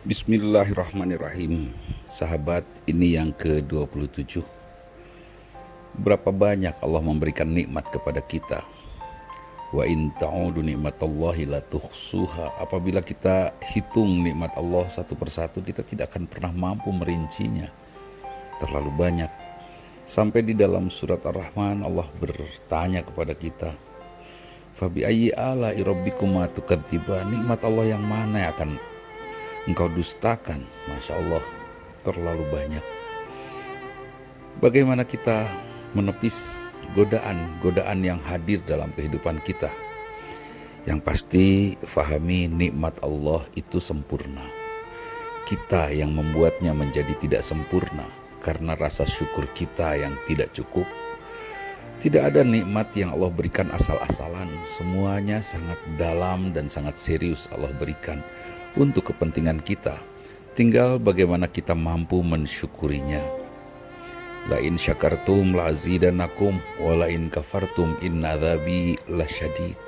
Bismillahirrahmanirrahim. 0.00 1.76
Sahabat 2.08 2.64
ini 2.88 3.20
yang 3.20 3.36
ke-27. 3.36 4.40
Berapa 5.92 6.32
banyak 6.32 6.72
Allah 6.80 7.04
memberikan 7.04 7.44
nikmat 7.44 7.84
kepada 7.92 8.24
kita? 8.24 8.64
Wa 9.76 9.84
in 9.84 10.08
ta'udu 10.16 10.64
nikmatallahi 10.64 11.44
la 11.52 11.60
Apabila 12.56 13.04
kita 13.04 13.52
hitung 13.60 14.24
nikmat 14.24 14.56
Allah 14.56 14.88
satu 14.88 15.12
persatu 15.20 15.60
Kita 15.60 15.84
tidak 15.84 16.16
akan 16.16 16.24
pernah 16.32 16.48
mampu 16.48 16.88
merincinya. 16.96 17.68
Terlalu 18.56 18.96
banyak. 18.96 19.28
Sampai 20.08 20.48
di 20.48 20.56
dalam 20.56 20.88
surat 20.88 21.20
Ar-Rahman 21.28 21.84
Allah 21.84 22.08
bertanya 22.16 23.04
kepada 23.04 23.36
kita 23.36 23.76
Fabi 24.72 25.04
ayyi 25.04 25.28
ala 25.36 25.76
irabbikuma 25.76 26.48
tukadziba 26.48 27.20
Nikmat 27.28 27.60
Allah 27.68 27.94
yang 27.94 28.00
mana 28.00 28.48
yang 28.48 28.52
akan 28.56 28.70
engkau 29.68 29.92
dustakan 29.92 30.64
Masya 30.88 31.20
Allah 31.20 31.44
terlalu 32.00 32.44
banyak. 32.48 32.84
Bagaimana 34.60 35.04
kita 35.04 35.48
menepis 35.92 36.60
godaan-godaan 36.96 38.00
yang 38.00 38.20
hadir 38.24 38.60
dalam 38.64 38.92
kehidupan 38.96 39.40
kita? 39.44 39.68
Yang 40.88 41.00
pasti 41.04 41.46
fahami 41.76 42.48
nikmat 42.48 42.96
Allah 43.04 43.44
itu 43.52 43.80
sempurna. 43.80 44.44
Kita 45.44 45.92
yang 45.92 46.14
membuatnya 46.14 46.70
menjadi 46.70 47.10
tidak 47.18 47.42
sempurna 47.42 48.06
Karena 48.40 48.72
rasa 48.72 49.04
syukur 49.04 49.52
kita 49.52 50.00
yang 50.00 50.16
tidak 50.24 50.56
cukup. 50.56 50.88
Tidak 52.00 52.32
ada 52.32 52.40
nikmat 52.40 52.88
yang 52.96 53.12
Allah 53.12 53.28
berikan 53.28 53.68
asal-asalan, 53.68 54.48
semuanya 54.64 55.44
sangat 55.44 55.76
dalam 56.00 56.48
dan 56.56 56.72
sangat 56.72 56.96
serius 56.96 57.44
Allah 57.52 57.68
berikan 57.76 58.24
untuk 58.78 59.10
kepentingan 59.10 59.62
kita. 59.62 59.98
Tinggal 60.54 61.00
bagaimana 61.00 61.46
kita 61.46 61.72
mampu 61.72 62.20
mensyukurinya. 62.20 63.22
Lain 64.50 64.74
syakartum 64.74 65.54
la 65.54 65.70
azidanakum 65.70 66.58
walain 66.82 67.30
kafartum 67.30 67.94
innadzabi 68.02 68.98
lasyadid. 69.06 69.78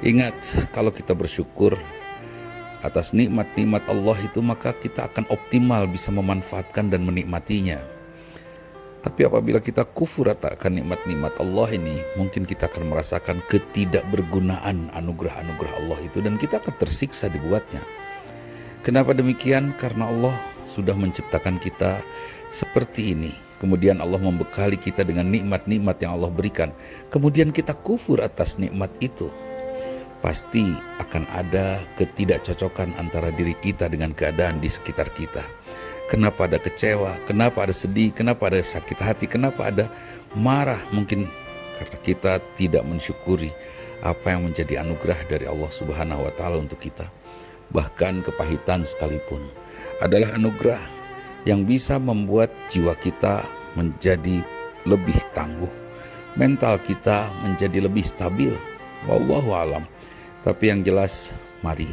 Ingat, 0.00 0.70
kalau 0.74 0.88
kita 0.90 1.12
bersyukur 1.12 1.76
atas 2.80 3.12
nikmat-nikmat 3.12 3.84
Allah 3.92 4.16
itu 4.24 4.40
maka 4.40 4.72
kita 4.72 5.04
akan 5.12 5.28
optimal 5.28 5.84
bisa 5.84 6.08
memanfaatkan 6.08 6.88
dan 6.88 7.04
menikmatinya. 7.04 7.76
Tapi 9.00 9.24
apabila 9.24 9.64
kita 9.64 9.88
kufur 9.88 10.28
akan 10.28 10.72
nikmat-nikmat 10.76 11.32
Allah 11.40 11.68
ini, 11.72 11.96
mungkin 12.20 12.44
kita 12.44 12.68
akan 12.68 12.92
merasakan 12.92 13.40
ketidakbergunaan 13.48 14.92
anugerah-anugerah 14.92 15.74
Allah 15.80 15.98
itu 16.04 16.20
dan 16.20 16.36
kita 16.36 16.60
akan 16.60 16.74
tersiksa 16.76 17.32
dibuatnya. 17.32 17.80
Kenapa 18.80 19.12
demikian? 19.12 19.76
Karena 19.76 20.08
Allah 20.08 20.36
sudah 20.64 20.96
menciptakan 20.96 21.60
kita 21.60 22.00
seperti 22.48 23.12
ini. 23.12 23.32
Kemudian 23.60 24.00
Allah 24.00 24.16
membekali 24.16 24.80
kita 24.80 25.04
dengan 25.04 25.28
nikmat-nikmat 25.28 26.00
yang 26.00 26.16
Allah 26.16 26.32
berikan. 26.32 26.72
Kemudian 27.12 27.52
kita 27.52 27.76
kufur 27.76 28.24
atas 28.24 28.56
nikmat 28.56 28.88
itu. 29.04 29.28
Pasti 30.24 30.72
akan 31.00 31.28
ada 31.32 31.80
ketidakcocokan 31.96 32.96
antara 32.96 33.28
diri 33.32 33.52
kita 33.56 33.88
dengan 33.88 34.12
keadaan 34.16 34.60
di 34.60 34.68
sekitar 34.68 35.12
kita 35.12 35.44
kenapa 36.10 36.50
ada 36.50 36.58
kecewa, 36.58 37.14
kenapa 37.22 37.62
ada 37.62 37.70
sedih, 37.70 38.10
kenapa 38.10 38.50
ada 38.50 38.58
sakit 38.58 38.98
hati, 38.98 39.30
kenapa 39.30 39.70
ada 39.70 39.86
marah 40.34 40.82
mungkin 40.90 41.30
karena 41.78 41.98
kita 42.02 42.32
tidak 42.58 42.82
mensyukuri 42.82 43.54
apa 44.02 44.34
yang 44.34 44.50
menjadi 44.50 44.82
anugerah 44.82 45.22
dari 45.30 45.46
Allah 45.46 45.70
Subhanahu 45.70 46.26
wa 46.26 46.32
taala 46.34 46.58
untuk 46.58 46.82
kita. 46.82 47.06
Bahkan 47.70 48.26
kepahitan 48.26 48.82
sekalipun 48.82 49.42
adalah 50.02 50.34
anugerah 50.34 50.80
yang 51.46 51.64
bisa 51.64 51.96
membuat 51.96 52.50
jiwa 52.68 52.92
kita 52.98 53.46
menjadi 53.78 54.42
lebih 54.84 55.16
tangguh, 55.36 55.70
mental 56.34 56.80
kita 56.82 57.30
menjadi 57.46 57.86
lebih 57.86 58.02
stabil. 58.02 58.52
Wallahu 59.06 59.54
alam. 59.54 59.84
Tapi 60.40 60.72
yang 60.72 60.80
jelas 60.80 61.36
mari 61.60 61.88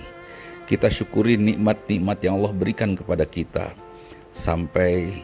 kita 0.67 0.91
syukuri 0.91 1.39
nikmat-nikmat 1.39 2.19
yang 2.19 2.43
Allah 2.43 2.51
berikan 2.51 2.91
kepada 2.91 3.23
kita 3.23 3.71
sampai 4.35 5.23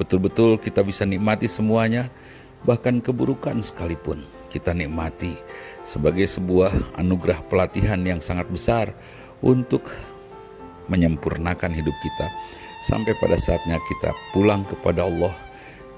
betul-betul 0.00 0.56
kita 0.56 0.80
bisa 0.80 1.04
nikmati 1.04 1.44
semuanya, 1.44 2.08
bahkan 2.64 3.04
keburukan 3.04 3.60
sekalipun 3.60 4.24
kita 4.48 4.72
nikmati 4.72 5.36
sebagai 5.84 6.24
sebuah 6.24 6.72
anugerah 6.96 7.44
pelatihan 7.52 8.00
yang 8.00 8.20
sangat 8.24 8.48
besar 8.48 8.96
untuk 9.44 9.90
menyempurnakan 10.88 11.70
hidup 11.72 11.94
kita 12.00 12.26
sampai 12.82 13.12
pada 13.18 13.36
saatnya 13.36 13.76
kita 13.90 14.14
pulang 14.32 14.64
kepada 14.66 15.04
Allah 15.06 15.34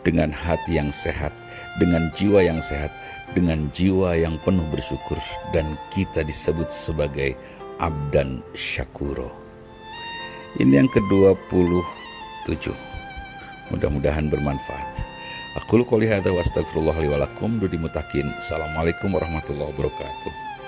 dengan 0.02 0.32
hati 0.32 0.80
yang 0.80 0.88
sehat, 0.90 1.32
dengan 1.76 2.08
jiwa 2.16 2.40
yang 2.40 2.58
sehat, 2.60 2.90
dengan 3.36 3.68
jiwa 3.70 4.16
yang 4.16 4.40
penuh 4.42 4.64
bersyukur 4.72 5.16
dan 5.52 5.78
kita 5.92 6.24
disebut 6.24 6.72
sebagai 6.72 7.36
abdan 7.78 8.42
syakuro. 8.56 9.30
Ini 10.58 10.82
yang 10.82 10.90
ke-20 10.90 11.70
7. 12.48 12.74
Mudah-mudahan 13.70 14.26
bermanfaat. 14.26 14.90
Aku 15.62 15.78
lu 15.78 15.84
qouli 15.86 16.10
hadza 16.10 16.34
wa 16.34 16.42
astagfirullah 16.42 16.96
li 16.98 17.06
wa. 17.06 17.22
Assalamualaikum 17.22 19.14
warahmatullahi 19.14 19.70
wabarakatuh. 19.70 20.59